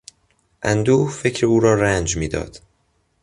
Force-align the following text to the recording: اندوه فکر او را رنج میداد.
اندوه 0.63 1.11
فکر 1.11 1.45
او 1.45 1.59
را 1.59 1.73
رنج 1.73 2.17
میداد. 2.17 2.61